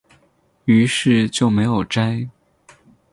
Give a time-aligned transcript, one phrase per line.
[0.65, 2.27] 於是就没有摘